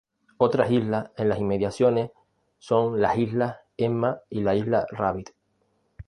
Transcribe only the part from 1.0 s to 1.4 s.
en las